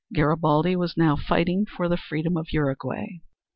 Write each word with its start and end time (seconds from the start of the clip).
Garibaldi 0.11 0.75
was 0.75 0.97
now 0.97 1.15
fighting 1.15 1.63
for 1.63 1.87
the 1.87 1.95
freedom 1.95 2.35
of 2.35 2.51
Uruguay. 2.51 3.19